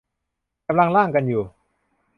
[0.67, 1.43] กำลังร่างกันอยู่